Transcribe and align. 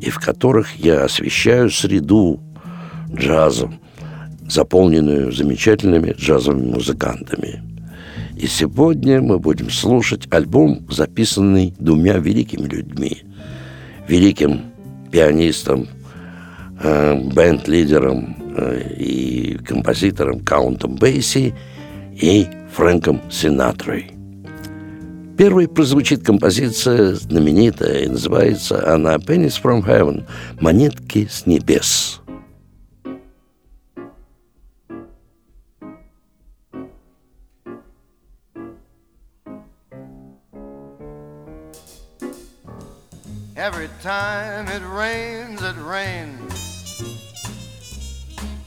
И 0.00 0.10
в 0.10 0.18
которых 0.18 0.76
я 0.76 1.04
освещаю 1.04 1.70
среду 1.70 2.40
джазом, 3.12 3.80
заполненную 4.48 5.32
замечательными 5.32 6.12
джазовыми 6.12 6.66
музыкантами. 6.66 7.62
И 8.36 8.46
сегодня 8.46 9.20
мы 9.20 9.38
будем 9.38 9.70
слушать 9.70 10.28
альбом, 10.30 10.86
записанный 10.88 11.74
двумя 11.78 12.18
великими 12.18 12.68
людьми. 12.68 13.22
Великим 14.06 14.62
пианистом, 15.10 15.88
э, 16.80 17.20
бенд-лидером 17.34 18.36
э, 18.56 18.94
и 18.96 19.58
композитором 19.64 20.40
Каунтом 20.40 20.94
Бейси 20.94 21.54
и 22.12 22.46
Фрэнком 22.74 23.20
Синатрой. 23.30 24.17
Первой 25.38 25.68
прозвучит 25.68 26.24
композиция 26.24 27.14
знаменитая, 27.14 28.00
и 28.00 28.08
называется 28.08 28.92
она 28.92 29.14
«Pennies 29.18 29.54
from 29.62 29.86
Heaven»– 29.86 30.26
«Монетки 30.60 31.28
с 31.30 31.46
небес». 31.46 32.20
Every 43.54 43.88
time 44.02 44.66
it 44.66 44.82
rains, 44.92 45.62
it 45.62 45.76
rains. 45.86 47.00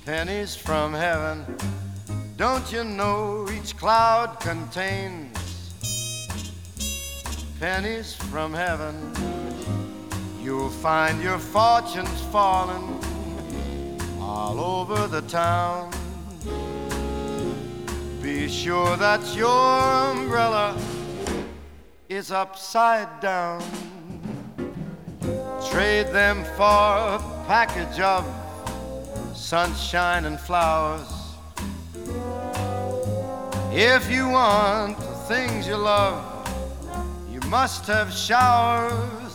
Pennies 0.06 0.56
from 0.56 0.94
heaven. 0.94 1.44
Don't 2.38 2.72
you 2.72 2.86
know 2.86 3.46
each 3.52 3.76
cloud 3.76 4.40
contains 4.40 5.41
pennies 7.62 8.16
from 8.16 8.52
heaven? 8.52 8.96
You'll 10.42 10.72
find 10.72 11.22
your 11.22 11.38
fortunes 11.38 12.22
falling 12.32 13.00
all 14.20 14.60
over 14.60 15.08
the 15.08 15.22
town. 15.30 15.92
Be 18.20 18.50
sure 18.50 18.98
that 18.98 19.22
your 19.36 19.80
umbrella 20.12 20.76
is 22.10 22.32
upside 22.32 23.20
down. 23.20 23.62
Trade 25.70 26.08
them 26.08 26.44
for 26.58 26.96
a 27.18 27.22
package 27.46 28.00
of 28.00 28.26
sunshine 29.36 30.26
and 30.26 30.40
flowers. 30.40 31.08
If 33.72 34.10
you 34.10 34.30
want 34.30 34.98
the 34.98 35.16
things 35.30 35.68
you 35.68 35.78
love, 35.78 36.31
must 37.52 37.86
have 37.86 38.14
showers. 38.14 39.34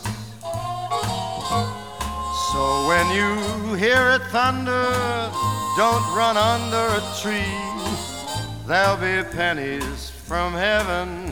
So 2.51 2.87
when 2.87 3.05
you 3.13 3.75
hear 3.75 4.09
it 4.09 4.23
thunder, 4.31 4.89
don't 5.77 6.03
run 6.15 6.35
under 6.35 6.85
a 6.97 7.03
tree. 7.21 7.53
There'll 8.65 8.97
be 8.97 9.21
pennies 9.29 10.09
from 10.09 10.53
heaven 10.53 11.31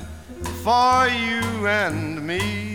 for 0.63 1.07
you 1.07 1.65
and 1.65 2.21
me. 2.21 2.74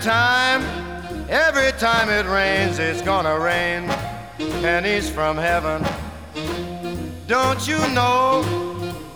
Time, 0.00 0.62
every 1.28 1.72
time 1.72 2.08
it 2.08 2.24
rains, 2.26 2.78
it's 2.78 3.02
gonna 3.02 3.38
rain 3.38 3.86
pennies 4.62 5.10
from 5.10 5.36
heaven. 5.36 5.84
Don't 7.26 7.68
you 7.68 7.78
know? 7.88 8.42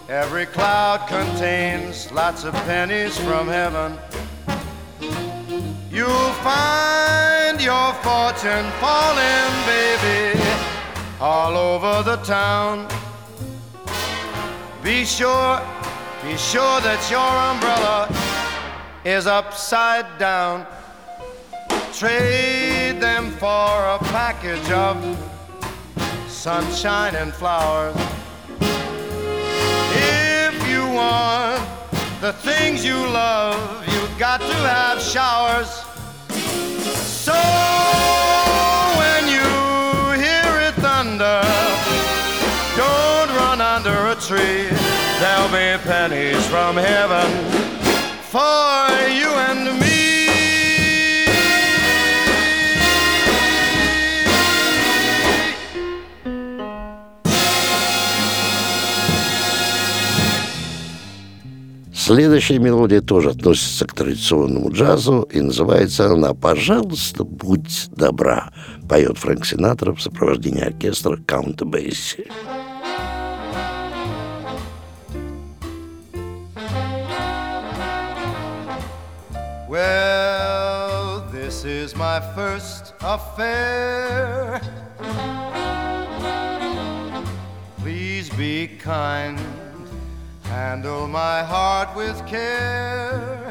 Every 0.09 0.45
cloud 0.45 1.09
contains 1.09 2.13
lots 2.13 2.45
of 2.45 2.53
pennies 2.67 3.19
from 3.19 3.49
heaven. 3.49 3.99
You'll 5.91 6.33
find 6.45 7.61
your 7.63 7.95
fortune 8.05 8.67
falling, 8.83 9.53
baby, 9.65 10.39
all 11.21 11.57
over 11.57 12.03
the 12.03 12.17
town. 12.25 12.87
Be 14.83 15.07
sure, 15.07 15.63
be 16.23 16.37
sure 16.37 16.81
that 16.83 17.01
your 17.11 17.33
umbrella 17.51 18.24
is 19.05 19.27
upside 19.27 20.07
down. 20.19 20.67
Trade 21.93 22.99
them 23.01 23.31
for 23.33 23.47
a 23.47 23.99
package 24.05 24.71
of 24.71 24.97
sunshine 26.27 27.15
and 27.15 27.33
flowers. 27.33 27.95
If 29.97 30.69
you 30.69 30.89
want 30.89 31.63
the 32.21 32.33
things 32.33 32.85
you 32.85 32.97
love, 32.97 33.87
you've 33.93 34.19
got 34.19 34.41
to 34.41 34.55
have 34.55 35.01
showers. 35.01 35.69
So 36.97 37.35
when 38.99 39.29
you 39.29 40.23
hear 40.23 40.61
it 40.69 40.75
thunder, 40.77 41.43
don't 42.75 43.31
run 43.37 43.61
under 43.61 44.07
a 44.07 44.15
tree. 44.17 44.69
There'll 45.21 45.49
be 45.49 45.83
pennies 45.85 46.45
from 46.49 46.77
heaven 46.77 47.74
for 48.35 48.91
you 49.21 49.31
and 49.49 49.79
me. 49.79 49.95
Следующая 61.95 62.59
мелодия 62.59 63.01
тоже 63.01 63.31
относится 63.31 63.87
к 63.87 63.95
традиционному 63.95 64.73
джазу 64.73 65.23
и 65.31 65.41
называется 65.41 66.07
она 66.11 66.35
«Пожалуйста, 66.35 67.23
будь 67.23 67.89
добра», 67.93 68.51
поет 68.89 69.17
Фрэнк 69.17 69.47
Синатра 69.47 69.93
в 69.93 70.03
сопровождении 70.03 70.65
оркестра 70.65 71.19
Каунта 71.25 71.65
Бейси. 71.65 72.27
My 81.97 82.21
first 82.35 82.95
affair. 83.01 84.61
Please 87.79 88.29
be 88.31 88.67
kind, 88.67 89.39
handle 90.45 91.07
my 91.07 91.43
heart 91.43 91.95
with 91.95 92.27
care. 92.27 93.51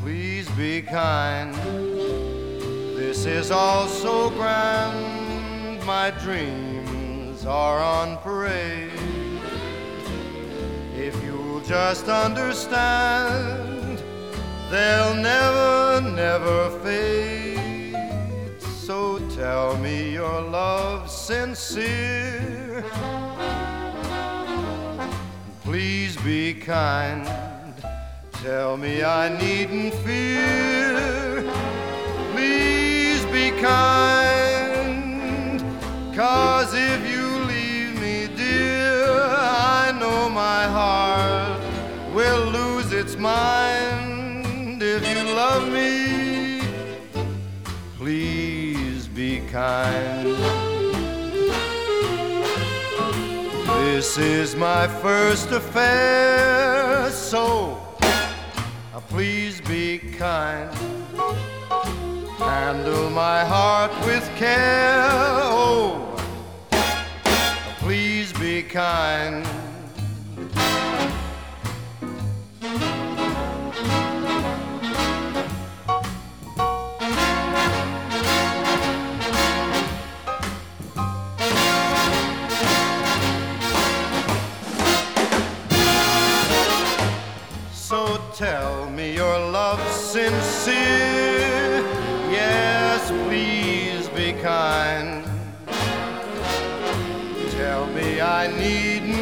Please 0.00 0.48
be 0.50 0.80
kind. 0.80 1.54
This 2.96 3.26
is 3.26 3.50
all 3.50 3.86
so 3.86 4.30
grand, 4.30 5.84
my 5.84 6.10
dreams 6.10 7.44
are 7.44 7.80
on 7.80 8.16
parade. 8.18 8.90
If 10.96 11.22
you'll 11.24 11.60
just 11.60 12.08
understand, 12.08 13.79
they'll 14.70 15.14
never, 15.14 16.00
never 16.00 16.70
fade. 16.80 18.60
So 18.60 19.18
tell 19.30 19.76
me 19.78 20.12
your 20.12 20.40
love's 20.42 21.12
sincere. 21.12 22.84
Please 25.64 26.16
be 26.18 26.54
kind. 26.54 27.26
Tell 28.32 28.76
me 28.76 29.02
I 29.02 29.28
needn't 29.38 29.94
fear. 30.06 31.42
Please 32.32 33.24
be 33.26 33.50
kind. 33.60 34.40
Cause 36.14 36.74
if 36.74 37.09
kind. 49.50 50.36
This 53.84 54.16
is 54.16 54.54
my 54.54 54.86
first 54.86 55.50
affair, 55.50 57.10
so 57.10 57.78
uh, 58.94 59.00
please 59.08 59.60
be 59.60 59.98
kind. 59.98 60.72
Handle 62.38 63.10
my 63.10 63.44
heart 63.44 63.92
with 64.06 64.24
care. 64.36 65.08
Oh, 65.42 66.16
uh, 66.72 67.74
please 67.80 68.32
be 68.32 68.62
kind. 68.62 69.44
Tell 88.40 88.88
me 88.88 89.14
your 89.14 89.38
love's 89.38 89.94
sincere. 89.94 91.82
Yes, 92.32 93.10
please 93.26 94.08
be 94.16 94.32
kind. 94.40 95.22
Tell 97.50 97.86
me 97.88 98.18
I 98.22 98.46
needn't 98.46 99.19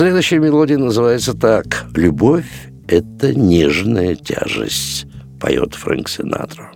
Следующая 0.00 0.38
мелодия 0.38 0.78
называется 0.78 1.34
так 1.34 1.84
«Любовь– 1.94 2.46
это 2.88 3.34
нежная 3.34 4.14
тяжесть», 4.14 5.04
поет 5.38 5.74
Фрэнк 5.74 6.08
Синатра. 6.08 6.72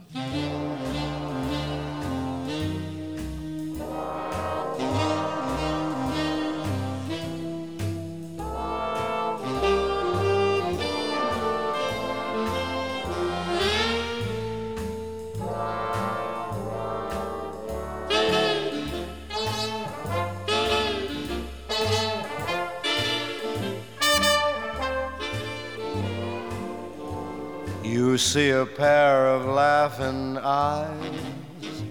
You 28.14 28.18
see 28.18 28.50
a 28.50 28.64
pair 28.64 29.26
of 29.26 29.44
laughing 29.44 30.38
eyes, 30.38 31.82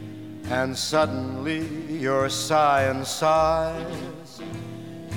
and 0.46 0.74
suddenly 0.74 1.68
you're 1.90 2.30
sighing 2.30 3.04
sighs. 3.04 4.42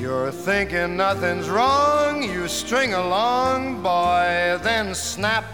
You're 0.00 0.32
thinking 0.32 0.96
nothing's 0.96 1.48
wrong, 1.48 2.24
you 2.24 2.48
string 2.48 2.94
along, 2.94 3.84
boy, 3.84 4.58
then 4.64 4.96
snap. 4.96 5.44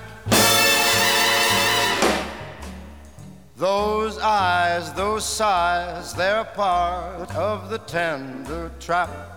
Those 3.54 4.18
eyes, 4.20 4.90
those 4.94 5.26
sighs, 5.26 6.14
they're 6.14 6.44
part 6.44 7.30
of 7.36 7.68
the 7.68 7.76
tender 7.76 8.70
trap. 8.80 9.31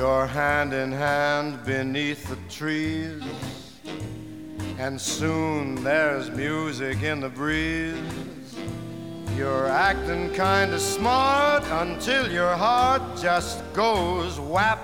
You're 0.00 0.26
hand 0.26 0.72
in 0.72 0.92
hand 0.92 1.62
beneath 1.66 2.26
the 2.26 2.38
trees, 2.48 3.22
and 4.78 4.98
soon 4.98 5.84
there's 5.84 6.30
music 6.30 7.02
in 7.02 7.20
the 7.20 7.28
breeze. 7.28 8.54
You're 9.36 9.68
acting 9.68 10.32
kinda 10.32 10.80
smart 10.80 11.64
until 11.64 12.32
your 12.32 12.56
heart 12.56 13.02
just 13.20 13.58
goes 13.74 14.40
whap. 14.40 14.80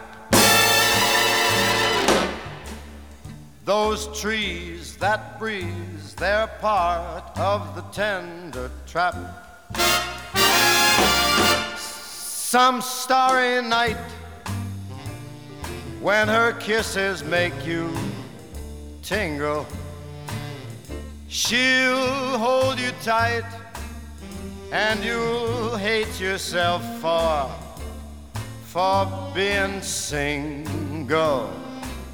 Those 3.64 4.20
trees, 4.20 4.99
that 4.99 5.38
breeze, 5.38 6.14
they're 6.18 6.50
part 6.61 7.25
of 7.38 7.75
the 7.75 7.85
tender 7.90 8.70
trap. 8.87 9.16
Some 11.78 12.82
starry 12.82 13.62
night 13.62 13.96
when 16.06 16.28
her 16.28 16.52
kisses 16.52 17.25
make 17.25 17.66
you 17.66 17.90
tingle. 19.02 19.66
She'll 21.26 22.38
hold 22.38 22.78
you 22.78 22.92
tight 23.02 23.42
and 24.70 25.02
you'll 25.02 25.76
hate 25.76 26.20
yourself 26.20 26.80
for 27.00 27.50
for 28.62 29.08
being 29.34 29.82
single. 29.82 31.52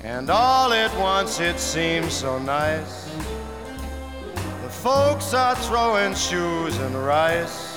And 0.02 0.30
all 0.30 0.72
at 0.72 0.98
once 0.98 1.38
it 1.38 1.60
seems 1.60 2.14
so 2.14 2.38
nice. 2.38 3.10
The 4.62 4.70
folks 4.70 5.34
are 5.34 5.54
throwing 5.68 6.14
shoes 6.14 6.78
and 6.78 6.94
rice. 6.94 7.76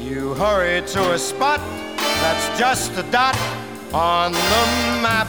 You 0.00 0.32
hurry 0.32 0.80
to 0.94 1.12
a 1.12 1.18
spot 1.18 1.60
that's 1.98 2.58
just 2.58 2.96
a 2.96 3.02
dot 3.10 3.36
on 3.94 4.32
the 4.32 4.38
map. 5.02 5.28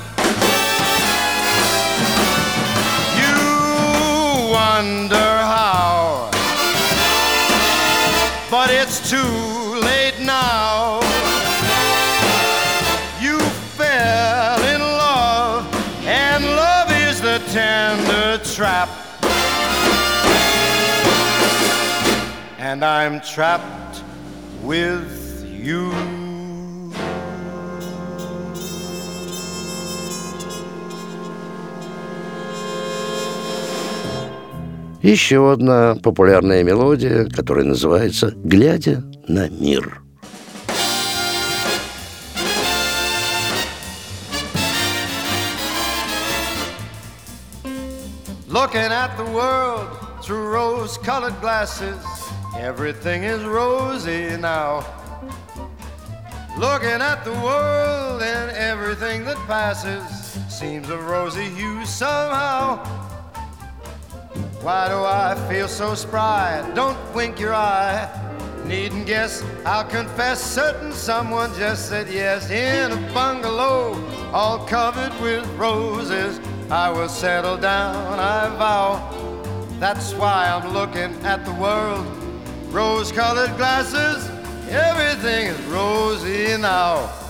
You 3.15 4.49
wonder 4.51 5.15
how, 5.53 6.31
but 8.49 8.71
it's 8.71 9.07
too 9.07 9.19
late 9.85 10.19
now. 10.19 10.99
You 13.21 13.39
fell 13.77 14.59
in 14.73 14.81
love, 14.81 15.67
and 16.07 16.43
love 16.43 16.91
is 16.91 17.21
the 17.21 17.37
tender 17.51 18.43
trap. 18.43 18.89
And 22.57 22.83
I'm 22.83 23.21
trapped 23.21 24.01
with 24.63 25.45
you. 25.47 26.24
Еще 35.05 35.51
одна 35.51 35.97
популярная 36.01 36.63
мелодия, 36.63 37.25
которая 37.25 37.63
называется 37.63 38.33
«Глядя 38.37 39.03
на 39.27 39.47
мир». 39.49 40.01
Looking 48.49 48.89
at 48.89 49.15
the 49.15 49.25
world 49.31 49.85
through 50.23 50.51
rose 50.51 50.97
colored 50.97 51.39
glasses, 51.39 52.01
everything 52.59 53.23
is 53.23 53.43
rosy 53.43 54.35
now. 54.37 54.83
Looking 56.57 56.99
at 56.99 57.23
the 57.23 57.33
world 57.43 58.23
and 58.23 58.49
everything 58.57 59.23
that 59.25 59.37
passes 59.45 60.01
seems 60.49 60.89
a 60.89 60.97
rosy 60.97 61.47
hue 61.49 61.85
somehow. 61.85 63.04
Why 64.65 64.87
do 64.89 64.95
I 64.95 65.35
feel 65.47 65.67
so 65.67 65.93
spry? 65.93 66.67
Don't 66.73 66.97
wink 67.13 67.39
your 67.39 67.53
eye. 67.53 68.09
Needn't 68.65 69.05
guess, 69.05 69.43
I'll 69.63 69.83
confess, 69.83 70.41
certain 70.41 70.91
someone 70.91 71.53
just 71.53 71.87
said 71.87 72.09
yes. 72.09 72.49
In 72.49 72.91
a 72.91 73.13
bungalow, 73.13 73.93
all 74.33 74.65
covered 74.65 75.13
with 75.21 75.45
roses, 75.49 76.39
I 76.71 76.89
will 76.89 77.09
settle 77.09 77.57
down, 77.57 78.19
I 78.19 78.49
vow. 78.57 79.67
That's 79.79 80.15
why 80.15 80.49
I'm 80.49 80.73
looking 80.73 81.13
at 81.23 81.45
the 81.45 81.53
world. 81.53 82.07
Rose 82.73 83.11
colored 83.11 83.55
glasses, 83.57 84.27
everything 84.71 85.45
is 85.45 85.61
rosy 85.65 86.57
now. 86.57 87.24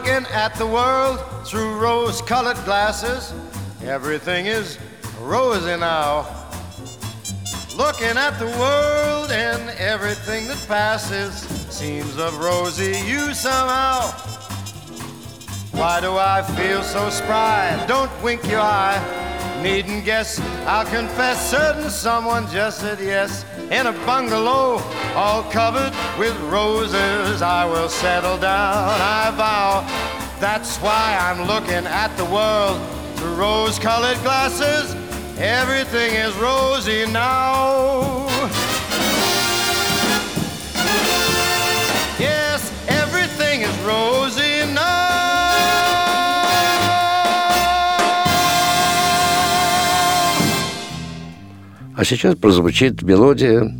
Looking 0.00 0.26
at 0.32 0.54
the 0.54 0.66
world 0.66 1.20
through 1.46 1.78
rose 1.78 2.22
colored 2.22 2.56
glasses. 2.64 3.34
Everything 3.84 4.46
is 4.46 4.78
rosy 5.20 5.76
now. 5.78 6.26
Looking 7.76 8.16
at 8.16 8.30
the 8.38 8.46
world 8.46 9.30
and 9.30 9.68
everything 9.78 10.46
that 10.48 10.64
passes 10.66 11.34
seems 11.68 12.16
of 12.18 12.38
rosy 12.38 12.94
hue 12.94 13.34
somehow. 13.34 14.10
Why 15.72 16.00
do 16.00 16.16
I 16.16 16.40
feel 16.56 16.82
so 16.82 17.10
spry? 17.10 17.84
Don't 17.86 18.10
wink 18.22 18.42
your 18.48 18.60
eye. 18.60 18.98
Needn't 19.62 20.06
guess, 20.06 20.40
I'll 20.66 20.86
confess, 20.86 21.50
certain 21.50 21.90
someone 21.90 22.50
just 22.50 22.80
said 22.80 23.00
yes 23.00 23.44
in 23.70 23.86
a 23.86 23.92
bungalow 24.06 24.78
all 25.15 25.43
covered 25.43 25.93
with 26.17 26.35
roses. 26.51 27.41
I 27.41 27.65
will 27.65 27.89
settle 27.89 28.37
down, 28.37 28.99
I 28.99 29.31
vow. 29.35 29.83
That's 30.39 30.77
why 30.77 31.17
I'm 31.19 31.47
looking 31.47 31.85
at 31.87 32.15
the 32.17 32.25
world 32.25 32.79
through 33.15 33.35
rose 33.35 33.79
colored 33.79 34.17
glasses. 34.23 34.95
Everything 35.37 36.13
is 36.13 36.33
rosy 36.35 37.05
now. 37.11 38.27
Yes, 42.19 42.71
everything 42.87 43.61
is 43.61 43.77
rosy 43.79 44.65
now. 44.73 45.15
А 51.97 52.03
сейчас 52.03 52.35
прозвучит 52.35 53.03
мелодия, 53.03 53.71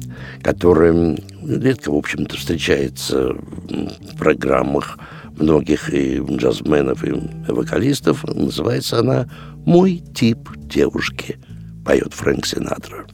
которая 0.42 1.16
редко, 1.42 1.90
в 1.90 1.96
общем-то, 1.96 2.36
встречается 2.36 3.32
в 3.32 4.16
программах 4.18 4.98
многих 5.38 5.92
и 5.92 6.18
джазменов, 6.18 7.04
и 7.04 7.12
вокалистов. 7.50 8.24
Называется 8.24 9.00
она 9.00 9.28
«Мой 9.66 10.02
тип 10.14 10.50
девушки», 10.56 11.38
поет 11.84 12.14
Фрэнк 12.14 12.46
Синатра. 12.46 13.06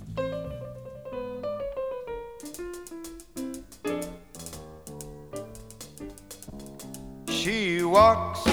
She 7.28 7.82
walks 7.82 8.44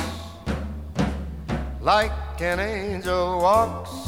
like 1.81 2.11
an 2.39 2.59
angel 2.59 3.39
walks 3.41 4.03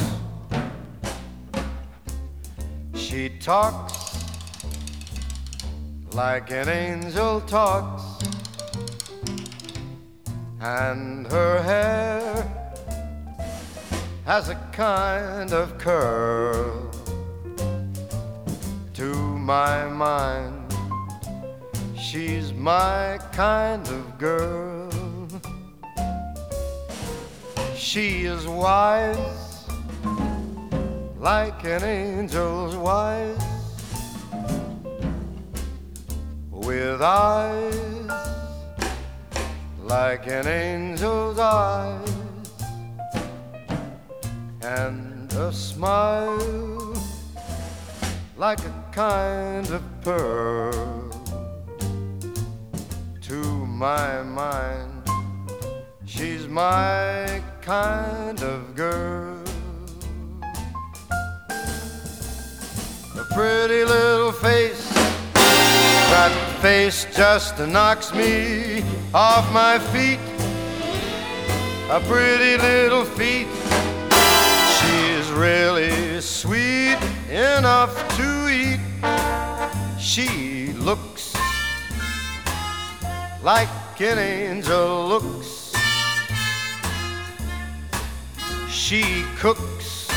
She 3.15 3.29
talks 3.39 3.94
like 6.15 6.50
an 6.50 6.69
angel 6.69 7.41
talks, 7.41 8.03
and 10.62 11.27
her 11.27 11.62
hair 11.62 12.22
has 14.24 14.48
a 14.48 14.55
kind 14.72 15.51
of 15.51 15.77
curl. 15.77 16.89
To 18.93 19.13
my 19.13 19.88
mind, 19.89 20.74
she's 21.98 22.53
my 22.53 23.19
kind 23.34 23.86
of 23.86 24.17
girl. 24.17 24.89
She 27.75 28.24
is 28.24 28.48
wise 28.48 29.67
like 31.17 31.65
an 31.65 31.84
angel's 31.84 32.77
wife 32.77 33.54
with 36.65 37.01
eyes 37.01 38.10
like 39.84 40.25
an 40.27 40.48
angel's 40.48 41.38
eyes 41.38 42.10
and 44.62 45.31
a 45.34 45.53
smile 45.53 46.93
like 48.36 48.60
a 48.60 48.84
kind 48.91 49.69
of 49.69 49.84
pearl 50.01 51.10
to 53.22 53.43
my 53.65 54.24
mind 54.24 55.03
she's 56.05 56.48
my 56.48 57.41
kind 57.62 58.41
of 58.41 58.75
girl 58.75 59.45
a 63.17 63.24
pretty 63.34 63.86
little 63.86 64.31
face. 64.34 64.89
That 66.12 66.44
face 66.62 67.05
just 67.15 67.59
knocks 67.59 68.13
me 68.13 68.83
off 69.13 69.51
my 69.53 69.79
feet. 69.93 70.19
A 71.89 72.00
pretty 72.01 72.57
little 72.57 73.05
feet. 73.05 73.47
She's 74.77 75.31
really 75.31 76.21
sweet 76.21 76.97
enough 77.29 77.93
to 78.17 78.50
eat. 78.50 78.79
She 80.00 80.74
looks 80.74 81.35
like 83.43 83.69
an 84.00 84.17
angel 84.19 85.07
looks. 85.07 85.74
She 88.69 89.25
cooks 89.38 90.09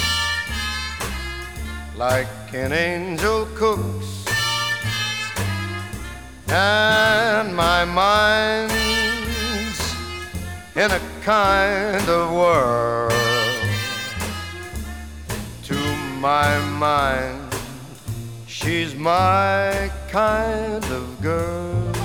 like 1.96 2.28
an 2.52 2.72
angel 2.72 3.46
cooks, 3.54 4.17
and 6.50 7.54
my 7.54 7.84
mind's 7.84 8.74
in 10.74 10.90
a 10.90 11.00
kind 11.22 12.08
of 12.08 12.32
whirl. 12.32 13.10
To 15.64 15.96
my 16.20 16.58
mind, 16.70 17.54
she's 18.46 18.94
my 18.94 19.90
kind 20.08 20.84
of 20.84 21.20
girl. 21.20 21.97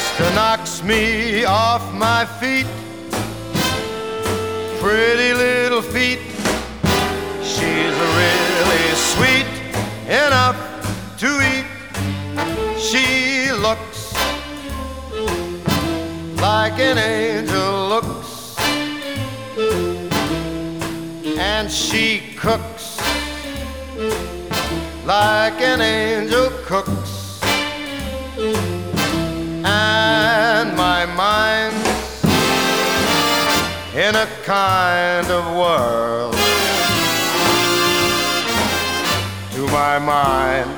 Just 0.00 0.34
knocks 0.34 0.82
me 0.82 1.44
off 1.44 1.92
my 1.94 2.24
feet. 2.24 2.66
Pretty 4.80 5.34
little 5.34 5.82
feet, 5.82 6.20
she's 7.42 7.94
really 8.18 8.94
sweet 8.94 9.46
enough 10.06 10.56
to 11.18 11.28
eat. 11.52 11.66
She 12.78 13.52
looks 13.52 14.14
like 16.40 16.78
an 16.80 16.98
angel 16.98 17.88
looks, 17.88 18.56
and 21.38 21.70
she 21.70 22.34
cooks 22.36 22.98
like 25.04 25.60
an 25.60 25.80
angel 25.82 26.49
my 31.50 31.70
mind's 31.70 32.24
in 33.94 34.14
a 34.14 34.26
kind 34.44 35.26
of 35.30 35.44
world. 35.56 36.34
To 39.54 39.62
my 39.80 39.98
mind, 39.98 40.70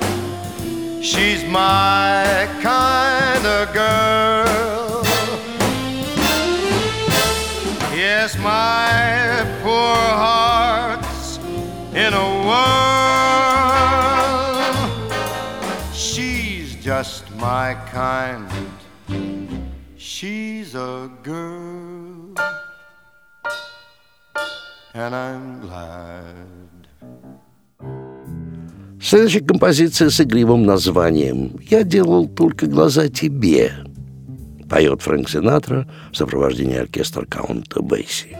she's 1.04 1.44
my 1.44 2.48
kind 2.62 3.46
of 3.46 3.72
girl. 3.74 5.02
Yes, 7.94 8.38
my 8.38 9.44
poor 9.62 9.96
heart's 10.24 11.38
in 11.94 12.14
a 12.14 12.28
world. 12.48 12.72
She's 15.94 16.76
just 16.76 17.30
my 17.36 17.74
kind. 17.90 18.71
She's 20.22 20.76
a 20.76 21.10
girl. 21.24 22.36
And 24.94 25.14
I'm 25.16 25.60
glad. 25.60 26.86
Следующая 29.00 29.40
композиция 29.40 30.10
с 30.10 30.20
игривым 30.20 30.62
названием 30.62 31.58
«Я 31.68 31.82
делал 31.82 32.28
только 32.28 32.68
глаза 32.68 33.08
тебе» 33.08 33.72
поет 34.70 35.02
Фрэнк 35.02 35.28
Синатра 35.28 35.88
в 36.12 36.16
сопровождении 36.16 36.78
оркестра 36.78 37.24
Каунта 37.24 37.82
Бейси. 37.82 38.36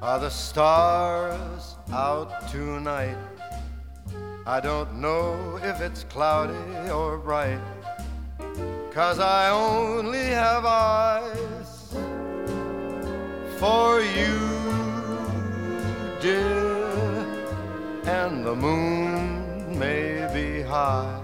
Are 0.00 0.20
the 0.20 0.30
stars 0.30 1.76
out 1.90 2.48
tonight? 2.48 3.31
I 4.44 4.58
don't 4.58 4.94
know 4.94 5.60
if 5.62 5.80
it's 5.80 6.02
cloudy 6.04 6.90
or 6.90 7.16
bright. 7.16 7.60
Cause 8.90 9.20
I 9.20 9.50
only 9.50 10.18
have 10.18 10.64
eyes 10.66 11.94
for 13.60 14.00
you, 14.00 14.38
dear. 16.20 16.90
And 18.04 18.44
the 18.44 18.56
moon 18.56 19.78
may 19.78 20.28
be 20.34 20.60
high, 20.60 21.20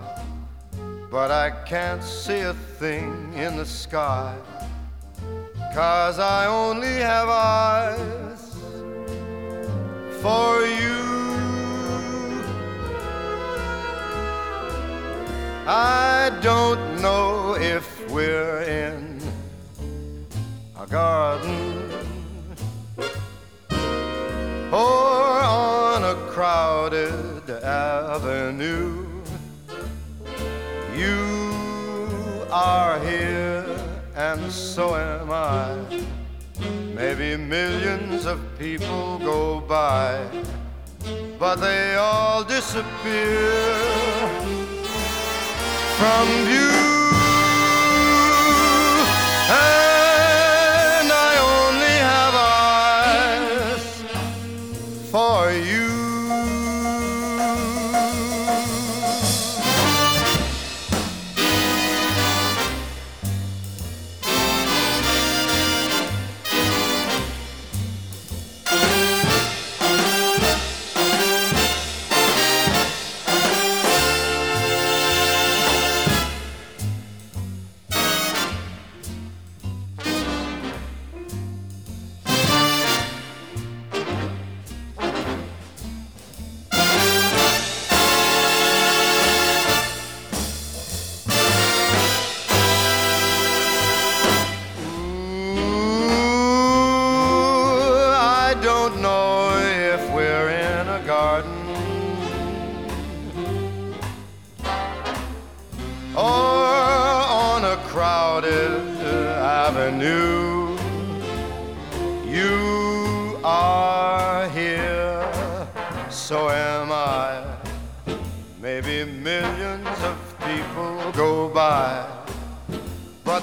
but 1.10 1.32
I 1.32 1.50
can't 1.66 2.04
see 2.04 2.40
a 2.40 2.54
thing 2.54 3.32
in 3.34 3.56
the 3.56 3.66
sky. 3.66 4.36
Cause 5.74 6.20
I 6.20 6.46
only 6.46 6.94
have 6.98 7.28
eyes 7.28 8.54
for 10.22 10.64
you. 10.64 11.07
I 15.70 16.30
don't 16.40 17.02
know 17.02 17.54
if 17.54 18.10
we're 18.10 18.62
in 18.62 19.20
a 20.80 20.86
garden 20.86 21.92
or 24.72 25.42
on 25.42 26.04
a 26.04 26.14
crowded 26.30 27.50
avenue. 27.50 29.04
You 30.96 32.46
are 32.50 32.98
here, 33.00 33.66
and 34.16 34.50
so 34.50 34.96
am 34.96 35.30
I. 35.30 35.76
Maybe 36.94 37.36
millions 37.36 38.24
of 38.24 38.40
people 38.58 39.18
go 39.18 39.60
by, 39.60 40.26
but 41.38 41.56
they 41.56 41.96
all 41.96 42.42
disappear 42.42 44.37
from 45.98 46.28
view. 46.46 46.70
And 49.50 49.77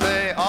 but 0.05 0.44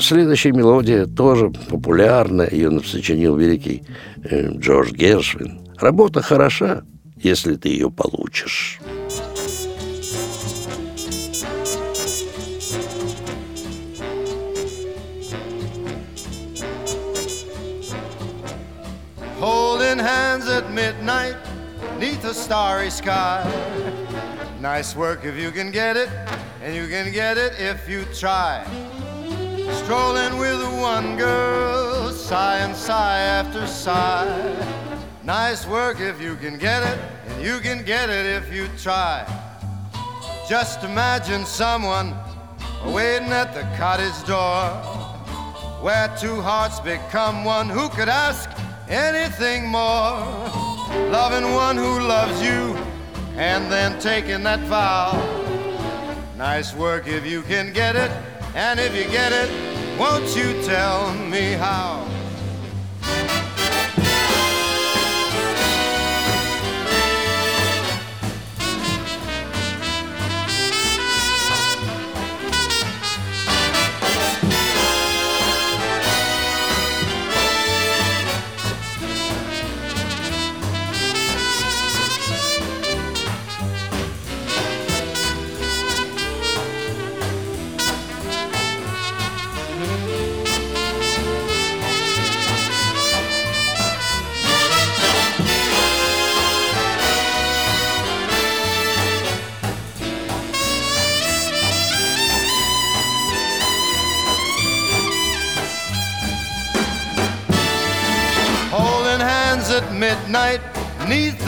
Следующая 0.00 0.52
мелодия 0.52 1.06
тоже 1.06 1.50
популярная, 1.50 2.48
Ее 2.50 2.80
сочинил 2.84 3.36
великий 3.36 3.84
э, 4.24 4.52
Джордж 4.52 4.92
Гершвин. 4.92 5.66
Работа 5.78 6.22
хороша, 6.22 6.82
если 7.16 7.56
ты 7.56 7.68
ее 7.70 7.90
получишь. 7.90 8.80
Holding 19.40 19.98
hands 19.98 20.48
at 20.48 20.70
midnight 20.72 21.36
neath 21.98 22.24
a 22.24 22.34
starry 22.34 22.90
sky. 22.90 23.44
Nice 24.60 24.96
work 24.96 25.24
if 25.24 25.36
you 25.36 25.50
can 25.52 25.70
get 25.70 25.96
it, 25.96 26.08
and 26.62 26.74
you 26.74 26.88
can 26.88 27.12
get 27.12 27.38
it 27.38 27.52
if 27.58 27.88
you 27.88 28.04
try. 28.12 28.64
Strolling 29.72 30.38
with 30.38 30.62
one 30.80 31.16
girl, 31.16 32.10
sigh 32.12 32.58
and 32.58 32.74
sigh 32.74 33.18
after 33.18 33.66
sigh. 33.66 34.56
Nice 35.24 35.66
work 35.66 36.00
if 36.00 36.20
you 36.20 36.36
can 36.36 36.58
get 36.58 36.82
it, 36.82 36.98
and 37.28 37.42
you 37.42 37.58
can 37.60 37.84
get 37.84 38.10
it 38.10 38.26
if 38.26 38.52
you 38.52 38.68
try. 38.78 39.26
Just 40.48 40.84
imagine 40.84 41.44
someone 41.44 42.14
waiting 42.86 43.28
at 43.28 43.52
the 43.54 43.62
cottage 43.76 44.24
door 44.26 44.70
where 45.82 46.08
two 46.18 46.40
hearts 46.40 46.80
become 46.80 47.44
one. 47.44 47.68
Who 47.68 47.88
could 47.90 48.08
ask 48.08 48.50
anything 48.88 49.68
more? 49.68 50.24
Loving 51.10 51.52
one 51.52 51.76
who 51.76 52.00
loves 52.00 52.42
you 52.42 52.74
and 53.36 53.70
then 53.70 53.98
taking 54.00 54.42
that 54.44 54.60
vow. 54.60 55.12
Nice 56.36 56.74
work 56.74 57.06
if 57.06 57.26
you 57.26 57.42
can 57.42 57.72
get 57.72 57.94
it, 57.94 58.10
and 58.54 58.80
if 58.80 58.94
you 58.94 59.04
get 59.10 59.32
it, 59.32 59.50
won't 59.98 60.36
you 60.36 60.60
tell 60.62 61.12
me 61.14 61.52
how? 61.52 62.17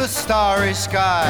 The 0.00 0.08
starry 0.08 0.72
sky. 0.72 1.28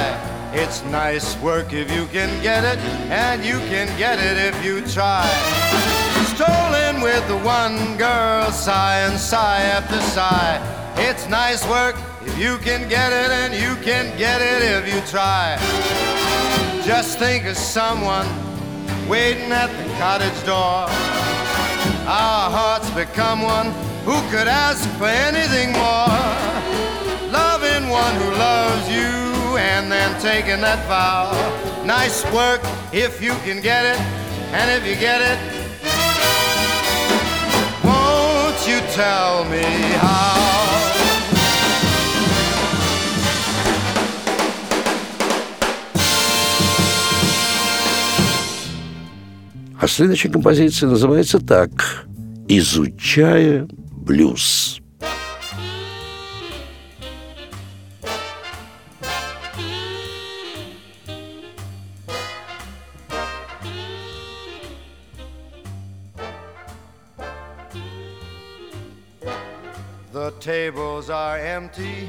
It's 0.55 0.85
nice 0.85 1.37
work 1.43 1.73
if 1.73 1.91
you 1.91 2.07
can 2.07 2.31
get 2.41 2.63
it, 2.63 2.79
and 3.11 3.45
you 3.45 3.59
can 3.67 3.89
get 3.99 4.21
it 4.21 4.37
if 4.39 4.65
you 4.65 4.81
try. 4.83 5.27
Strolling 6.33 7.03
with 7.03 7.27
the 7.27 7.39
one 7.39 7.97
girl, 7.99 8.49
sigh 8.53 9.01
and 9.01 9.19
sigh 9.19 9.63
after 9.63 10.01
sigh. 10.15 10.63
It's 10.99 11.29
nice 11.29 11.67
work 11.69 11.97
if 12.25 12.39
you 12.39 12.59
can 12.59 12.89
get 12.89 13.13
it, 13.13 13.33
and 13.33 13.53
you 13.53 13.75
can 13.83 14.17
get 14.17 14.41
it 14.41 14.63
if 14.63 14.95
you 14.95 15.01
try. 15.11 15.59
Just 16.87 17.19
think 17.19 17.47
of 17.47 17.57
someone 17.57 18.29
waiting 19.09 19.51
at 19.51 19.71
the 19.79 19.93
cottage 19.99 20.41
door. 20.47 20.87
Our 22.07 22.47
hearts 22.57 22.89
become 22.91 23.43
one. 23.43 23.73
Who 24.05 24.15
could 24.31 24.47
ask 24.47 24.89
for 24.91 25.09
anything 25.09 25.73
more? 25.73 26.50
Loving 27.91 28.03
one 28.05 28.15
who 28.23 28.39
loves 28.39 28.89
you 28.89 29.57
and 29.57 29.91
then 29.91 30.21
taking 30.21 30.61
that 30.61 30.87
vow. 30.87 31.33
Nice 31.85 32.25
work 32.33 32.61
if 32.93 33.23
you 33.23 33.33
can 33.45 33.61
get 33.61 33.85
it, 33.85 34.01
and 34.53 34.71
if 34.71 34.87
you 34.87 34.97
get 34.97 35.21
it, 35.21 35.39
won't 37.85 38.61
you 38.67 38.81
tell 38.95 39.45
me 39.45 39.65
how? 39.99 40.39
А 49.83 49.89
следующая 49.89 50.29
композиция 50.29 50.91
называется 50.91 51.39
так 51.41 52.05
«Изучая 52.49 53.67
блюз». 53.71 54.60
Empty, 71.51 72.09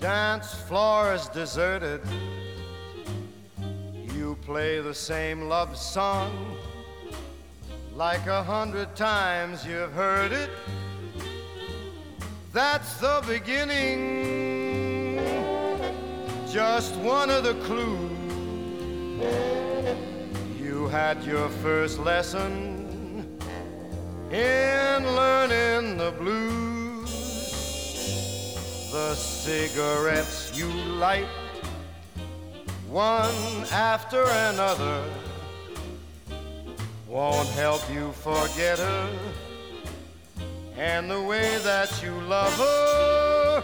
dance 0.00 0.54
floor 0.66 1.14
is 1.14 1.28
deserted. 1.28 2.00
You 4.12 4.36
play 4.42 4.80
the 4.80 4.92
same 4.92 5.42
love 5.48 5.76
song 5.76 6.32
like 7.94 8.26
a 8.26 8.42
hundred 8.42 8.96
times 8.96 9.64
you've 9.64 9.92
heard 9.92 10.32
it. 10.32 10.50
That's 12.52 12.96
the 12.96 13.22
beginning, 13.28 15.20
just 16.50 16.96
one 16.96 17.30
of 17.30 17.44
the 17.44 17.54
clues. 17.66 18.10
You 20.60 20.88
had 20.88 21.22
your 21.22 21.48
first 21.62 22.00
lesson 22.00 23.38
in 24.32 25.06
learning 25.14 25.98
the 25.98 26.10
blues. 26.18 26.79
The 28.90 29.14
cigarettes 29.14 30.50
you 30.52 30.66
light, 30.66 31.28
one 32.88 33.64
after 33.70 34.24
another, 34.24 35.04
won't 37.06 37.48
help 37.50 37.82
you 37.92 38.10
forget 38.12 38.78
her. 38.78 39.10
And 40.76 41.08
the 41.08 41.22
way 41.22 41.58
that 41.62 42.02
you 42.02 42.12
love 42.22 42.52
her, 42.58 43.62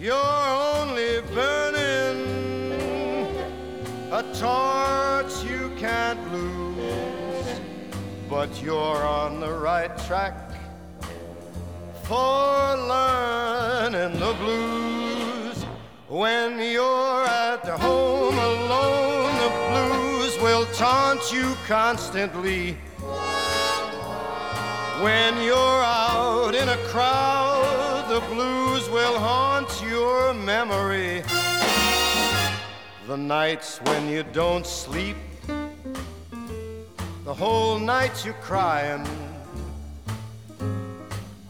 you're 0.00 0.14
only 0.78 1.20
burning 1.34 2.20
a 4.10 4.22
torch 4.34 5.44
you 5.44 5.70
can't 5.76 6.32
lose 6.32 6.60
but 8.30 8.62
you're 8.62 9.04
on 9.04 9.40
the 9.40 9.52
right 9.52 9.98
track 10.06 10.49
for 12.10 12.76
learning 12.88 14.18
the 14.18 14.34
blues. 14.42 15.64
When 16.08 16.58
you're 16.58 17.24
at 17.24 17.64
home 17.86 18.36
alone, 18.36 19.32
the 19.44 19.52
blues 19.70 20.36
will 20.42 20.66
taunt 20.74 21.32
you 21.32 21.54
constantly. 21.68 22.72
When 25.06 25.40
you're 25.40 25.82
out 25.84 26.56
in 26.56 26.68
a 26.68 26.78
crowd, 26.88 28.06
the 28.08 28.20
blues 28.34 28.90
will 28.90 29.16
haunt 29.16 29.70
your 29.80 30.34
memory. 30.34 31.22
The 33.06 33.16
nights 33.16 33.78
when 33.84 34.08
you 34.08 34.24
don't 34.24 34.66
sleep 34.66 35.16
the 37.24 37.34
whole 37.34 37.78
night 37.78 38.24
you're 38.24 38.42
crying, 38.42 39.06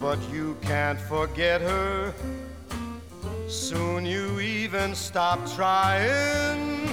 but 0.00 0.18
you 0.32 0.56
can't 0.62 0.98
forget 0.98 1.60
her. 1.60 2.14
Soon 3.46 4.06
you 4.06 4.40
even 4.40 4.94
stop 4.94 5.38
trying. 5.54 6.88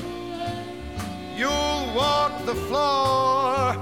You'll 1.37 1.93
walk 1.95 2.45
the 2.45 2.55
floor 2.67 3.75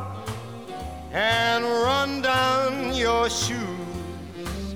and 1.12 1.66
run 1.66 2.22
down 2.22 2.94
your 2.94 3.28
shoes 3.30 4.76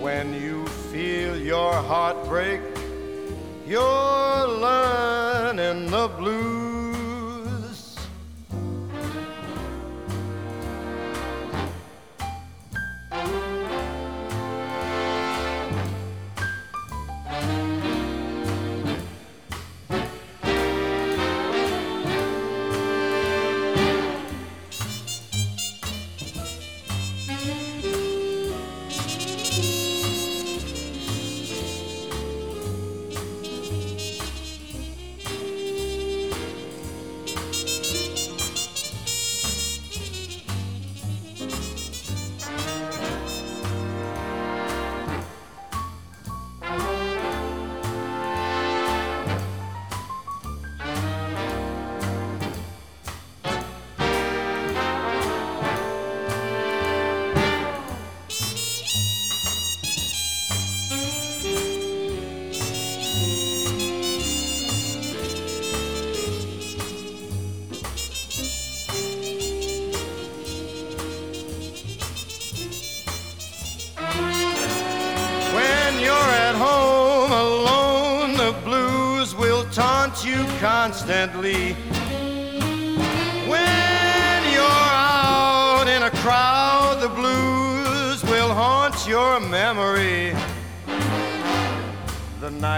when 0.00 0.34
you 0.34 0.66
feel 0.90 1.38
your 1.38 1.74
heart 1.74 2.16
break. 2.26 2.60
You're 3.66 4.48
learning 4.48 5.90
the 5.90 6.08
blues. 6.18 6.67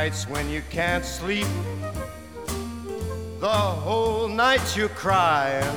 Nights 0.04 0.26
when 0.30 0.48
you 0.48 0.62
can't 0.70 1.04
sleep, 1.04 1.46
the 3.38 3.60
whole 3.84 4.28
night 4.28 4.74
you're 4.74 4.96
crying. 5.06 5.76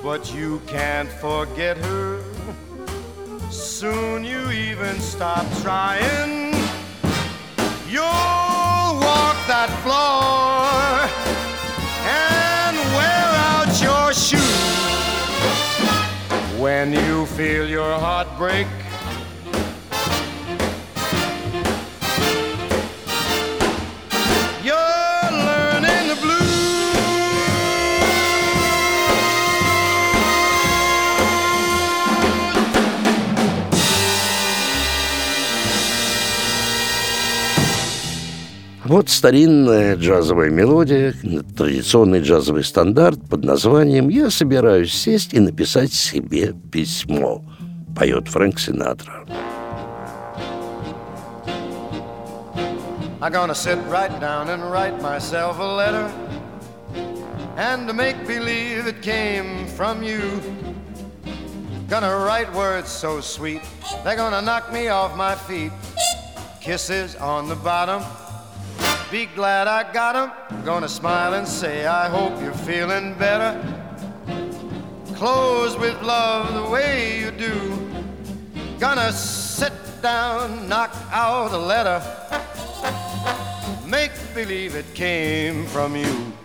But 0.00 0.32
you 0.32 0.62
can't 0.68 1.08
forget 1.08 1.76
her. 1.78 2.22
Soon 3.50 4.22
you 4.22 4.48
even 4.52 5.00
stop 5.00 5.44
trying. 5.60 6.54
You'll 7.94 8.92
walk 9.06 9.38
that 9.54 9.70
floor 9.82 10.70
and 12.24 12.76
wear 12.98 13.26
out 13.50 13.72
your 13.88 14.08
shoes 14.26 14.68
when 16.62 16.92
you 16.92 17.26
feel 17.26 17.68
your 17.68 17.98
heart 17.98 18.28
break 18.38 18.68
Вот 38.88 39.10
старинная 39.10 39.96
джазовая 39.96 40.48
мелодия, 40.48 41.12
традиционный 41.54 42.22
джазовый 42.22 42.64
стандарт 42.64 43.20
под 43.28 43.44
названием 43.44 44.08
«Я 44.08 44.30
собираюсь 44.30 44.94
сесть 44.94 45.34
и 45.34 45.40
написать 45.40 45.92
себе 45.92 46.54
письмо», 46.72 47.44
поет 47.94 48.28
Фрэнк 48.28 48.58
Синатра. 48.58 49.26
I'm 53.20 53.30
gonna 53.30 53.54
sit 53.54 53.78
right 53.90 54.18
down 54.20 54.48
and 54.48 54.62
write 54.70 55.02
myself 55.02 55.58
a 55.58 55.76
letter 55.76 56.10
And 57.58 57.86
to 57.88 57.92
make 57.92 58.16
believe 58.26 58.86
it 58.86 59.02
came 59.02 59.66
from 59.76 60.02
you 60.02 60.40
Gonna 61.90 62.24
write 62.24 62.50
words 62.54 62.88
so 62.88 63.20
sweet 63.20 63.60
They're 64.02 64.16
gonna 64.16 64.40
knock 64.40 64.72
me 64.72 64.88
off 64.88 65.14
my 65.14 65.34
feet 65.34 65.72
Kisses 66.62 67.16
on 67.16 67.48
the 67.48 67.56
bottom 67.56 68.02
Be 69.10 69.24
glad 69.24 69.68
I 69.68 69.90
got 69.90 70.16
'em. 70.16 70.30
Gonna 70.66 70.88
smile 70.88 71.32
and 71.32 71.48
say, 71.48 71.86
I 71.86 72.10
hope 72.10 72.38
you're 72.42 72.52
feeling 72.52 73.14
better. 73.14 73.58
Close 75.14 75.78
with 75.78 76.00
love 76.02 76.52
the 76.52 76.70
way 76.70 77.18
you 77.18 77.30
do. 77.30 77.56
Gonna 78.78 79.10
sit 79.12 79.72
down, 80.02 80.68
knock 80.68 80.94
out 81.10 81.52
a 81.52 81.56
letter. 81.56 82.02
Make 83.86 84.12
believe 84.34 84.74
it 84.74 84.94
came 84.94 85.66
from 85.68 85.96
you. 85.96 86.37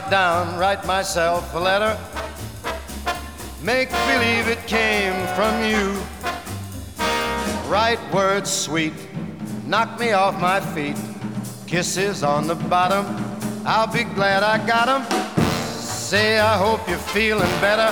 Sit 0.00 0.10
down, 0.10 0.58
write 0.58 0.84
myself 0.86 1.54
a 1.54 1.58
letter. 1.58 1.96
Make 3.62 3.90
believe 3.90 4.48
it 4.48 4.66
came 4.66 5.14
from 5.36 5.54
you. 5.62 5.96
Write 7.68 8.00
words 8.12 8.50
sweet, 8.50 8.94
knock 9.66 10.00
me 10.00 10.10
off 10.10 10.40
my 10.40 10.58
feet. 10.74 10.96
Kisses 11.68 12.24
on 12.24 12.48
the 12.48 12.56
bottom, 12.56 13.04
I'll 13.64 13.86
be 13.86 14.02
glad 14.02 14.42
I 14.42 14.58
got 14.66 14.88
'em. 14.88 15.02
Say, 15.78 16.40
I 16.40 16.56
hope 16.56 16.88
you're 16.88 17.06
feeling 17.14 17.54
better. 17.60 17.90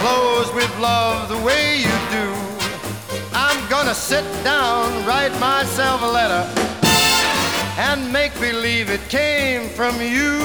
Close 0.00 0.50
with 0.54 0.72
love 0.78 1.28
the 1.28 1.40
way 1.48 1.80
you 1.86 1.96
do. 2.18 2.26
I'm 3.34 3.60
gonna 3.68 3.94
sit 3.94 4.24
down, 4.42 5.04
write 5.04 5.38
myself 5.38 6.02
a 6.02 6.10
letter 6.20 6.69
and 7.88 8.12
make 8.12 8.34
believe 8.38 8.90
it 8.90 9.00
came 9.08 9.64
from 9.70 9.94
you. 10.14 10.38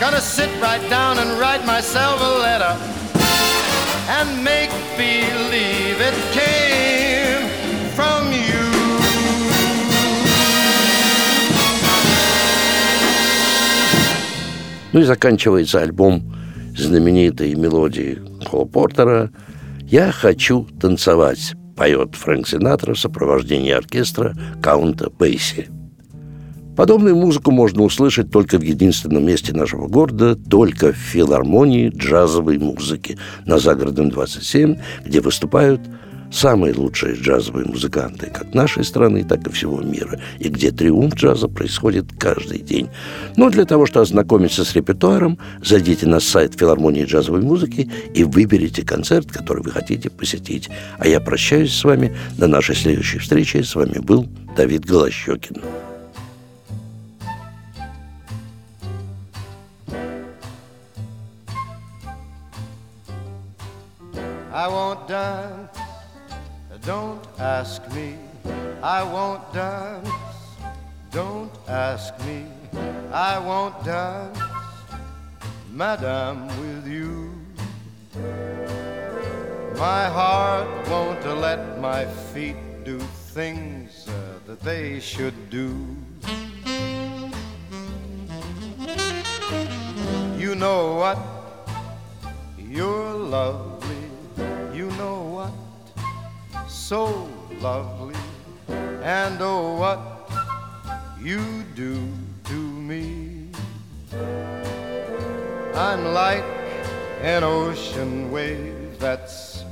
Gonna 0.00 0.20
sit 0.36 0.50
right 0.62 0.84
down 0.88 1.18
and 1.18 1.38
write 1.38 1.64
myself 1.66 2.16
a 2.22 2.32
letter 2.46 2.74
and 4.16 4.28
make 4.42 4.72
believe 4.96 5.98
it 6.10 6.18
came 6.32 7.44
from 7.96 8.32
you. 8.32 8.64
Ну 14.92 15.00
и 15.00 15.04
заканчивается 15.04 15.82
альбом 15.82 16.34
знаменитой 16.76 17.54
мелодии 17.54 18.18
Холла 18.46 18.64
Портера 18.64 19.30
«Я 19.84 20.12
хочу 20.12 20.66
танцевать», 20.80 21.52
поет 21.76 22.14
Фрэнк 22.14 22.48
Синатра 22.48 22.94
в 22.94 22.98
сопровождении 22.98 23.72
оркестра 23.72 24.34
Каунта 24.62 25.10
Бейси. 25.10 25.79
Подобную 26.80 27.14
музыку 27.14 27.50
можно 27.50 27.82
услышать 27.82 28.30
только 28.30 28.56
в 28.56 28.62
единственном 28.62 29.26
месте 29.26 29.52
нашего 29.52 29.86
города, 29.86 30.34
только 30.34 30.94
в 30.94 30.96
филармонии 30.96 31.92
джазовой 31.94 32.56
музыки 32.56 33.18
на 33.44 33.58
Загородном 33.58 34.08
27, 34.08 34.78
где 35.04 35.20
выступают 35.20 35.82
самые 36.32 36.74
лучшие 36.74 37.16
джазовые 37.16 37.66
музыканты 37.66 38.30
как 38.32 38.54
нашей 38.54 38.82
страны, 38.82 39.24
так 39.24 39.46
и 39.46 39.50
всего 39.50 39.82
мира, 39.82 40.18
и 40.38 40.48
где 40.48 40.70
триумф 40.70 41.16
джаза 41.16 41.48
происходит 41.48 42.06
каждый 42.18 42.60
день. 42.60 42.88
Но 43.36 43.50
для 43.50 43.66
того, 43.66 43.84
чтобы 43.84 44.04
ознакомиться 44.04 44.64
с 44.64 44.74
репертуаром, 44.74 45.38
зайдите 45.62 46.06
на 46.06 46.18
сайт 46.18 46.58
филармонии 46.58 47.04
джазовой 47.04 47.42
музыки 47.42 47.90
и 48.14 48.24
выберите 48.24 48.86
концерт, 48.86 49.30
который 49.30 49.62
вы 49.62 49.70
хотите 49.70 50.08
посетить. 50.08 50.70
А 50.98 51.06
я 51.06 51.20
прощаюсь 51.20 51.74
с 51.74 51.84
вами 51.84 52.16
до 52.38 52.46
нашей 52.46 52.74
следующей 52.74 53.18
встречи. 53.18 53.58
С 53.58 53.74
вами 53.74 53.98
был 53.98 54.26
Давид 54.56 54.86
Голощекин. 54.86 55.58
Ask 67.60 67.82
me. 67.92 68.16
I 68.82 69.02
won't 69.02 69.44
dance, 69.52 70.08
don't 71.10 71.52
ask 71.68 72.18
me. 72.24 72.46
I 73.12 73.38
won't 73.38 73.76
dance, 73.84 74.38
Madame, 75.70 76.46
with 76.60 76.86
you. 76.88 77.14
My 79.76 80.04
heart 80.18 80.68
won't 80.88 81.22
let 81.46 81.78
my 81.78 82.06
feet 82.32 82.56
do 82.82 82.98
things 83.36 84.08
uh, 84.08 84.12
that 84.46 84.60
they 84.60 84.98
should 84.98 85.38
do. 85.50 85.68
You 90.42 90.54
know 90.54 90.94
what? 91.02 91.18
You're 92.58 93.12
lovely. 93.12 94.04
You 94.72 94.88
know 94.92 95.18
what? 95.36 95.52
So 96.70 97.28
lovely. 97.60 98.14
And 99.02 99.38
oh, 99.40 99.76
what 99.76 100.00
you 101.20 101.40
do 101.74 102.08
to 102.44 102.54
me. 102.54 103.48
I'm 105.74 106.04
like 106.12 106.44
an 107.20 107.44
ocean 107.44 108.32
wave 108.32 108.98
that's 108.98 109.64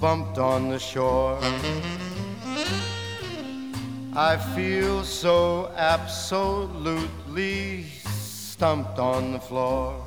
bumped 0.00 0.38
on 0.38 0.70
the 0.70 0.78
shore. 0.78 1.38
I 4.14 4.36
feel 4.54 5.04
so 5.04 5.70
absolutely 5.76 6.76
stumped 7.84 8.98
on 8.98 9.32
the 9.32 9.40
floor. 9.40 10.02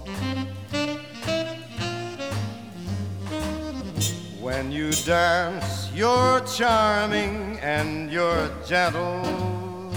When 4.60 4.74
you 4.74 4.92
dance, 4.92 5.90
you're 5.96 6.42
charming 6.42 7.58
and 7.62 8.12
you're 8.12 8.50
gentle. 8.68 9.94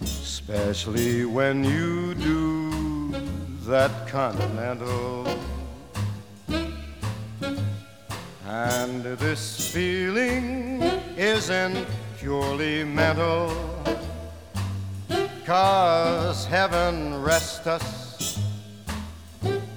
Especially 0.00 1.24
when 1.24 1.64
you 1.64 2.14
do 2.14 3.10
that 3.66 4.06
continental. 4.06 5.26
And 8.46 9.02
this 9.02 9.72
feeling 9.72 10.80
isn't 11.16 11.84
purely 12.20 12.84
mental. 12.84 13.52
Cause 15.44 16.46
heaven 16.46 17.20
rest 17.24 17.66
us, 17.66 18.38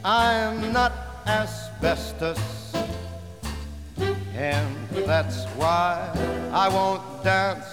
I'm 0.06 0.72
not 0.72 0.92
asbestos. 1.82 2.74
And 4.36 4.90
that's 5.06 5.46
why 5.58 6.12
I 6.54 6.70
won't 6.70 7.24
dance. 7.24 7.66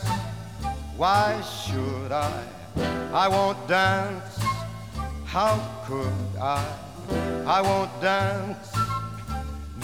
Why 0.97 1.40
should 1.42 2.12
I? 2.12 2.42
I 3.12 3.29
won't 3.29 3.68
dance. 3.68 4.38
How 5.25 5.61
could 5.85 6.40
I? 6.40 6.64
I 7.47 7.61
won't 7.62 7.90
dance 8.01 8.73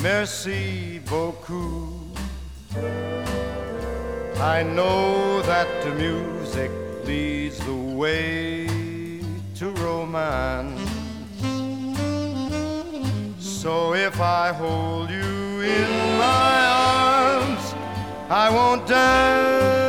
Merci 0.03 1.01
beaucoup. 1.09 2.19
I 4.39 4.63
know 4.63 5.41
that 5.43 5.69
the 5.83 5.95
music 5.95 6.71
leads 7.07 7.59
the 7.61 7.73
way 7.73 8.67
to 9.55 9.71
romance. 9.71 10.94
So 13.65 13.95
if 13.95 14.21
I 14.21 14.53
hold 14.53 15.09
you 15.09 15.63
in 15.63 16.19
my 16.19 16.67
arms, 16.69 17.75
I 18.29 18.51
won't 18.51 18.87
dance. 18.87 19.84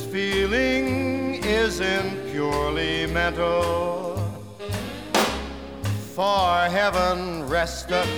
This 0.00 0.12
feeling 0.12 1.42
isn't 1.44 2.30
purely 2.30 3.06
mental. 3.06 4.16
For 6.14 6.68
heaven 6.68 7.48
rest 7.48 7.90
us, 7.90 8.08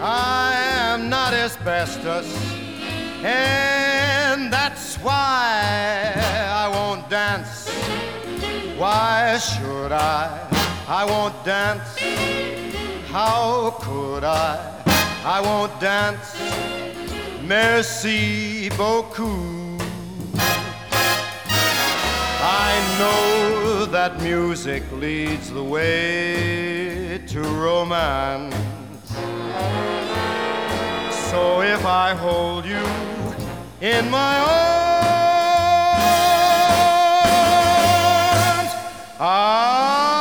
I 0.00 0.54
am 0.74 1.08
not 1.08 1.32
asbestos, 1.34 2.28
and 3.24 4.52
that's 4.52 4.96
why 4.96 6.12
I 6.16 6.68
won't 6.68 7.08
dance. 7.08 7.68
Why 8.78 9.38
should 9.38 9.92
I? 9.92 10.46
I 10.88 11.04
won't 11.04 11.44
dance 11.44 11.98
how 13.10 13.76
could 13.80 14.24
I? 14.24 14.56
I 15.24 15.40
won't 15.40 15.78
dance. 15.80 16.36
Merci 17.42 18.70
beaucoup. 18.76 19.59
know 23.00 23.86
that 23.86 24.20
music 24.20 24.82
leads 24.92 25.50
the 25.50 25.64
way 25.64 27.18
to 27.26 27.40
romance. 27.40 28.54
So 31.30 31.62
if 31.62 31.82
I 31.86 32.14
hold 32.14 32.66
you 32.66 32.84
in 33.80 34.10
my 34.10 34.34
arms, 34.38 34.70
I 39.18 40.19